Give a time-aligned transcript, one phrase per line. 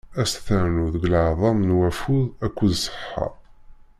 [0.19, 3.27] Ad as-ternu deg leɛḍam d wafud akked ṣṣeḥḥa.